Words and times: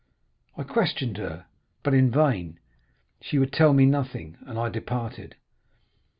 I 0.57 0.63
questioned 0.63 1.17
her, 1.17 1.45
but 1.83 1.93
in 1.93 2.09
vain; 2.09 2.59
she 3.21 3.37
would 3.37 3.53
tell 3.53 3.71
me 3.71 3.85
nothing, 3.85 4.35
and 4.47 4.57
I 4.57 4.67
departed. 4.67 5.35